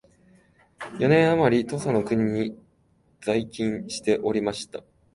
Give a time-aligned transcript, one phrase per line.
[0.99, 2.57] 四年あまり土佐の国に
[3.19, 4.83] 在勤しておりました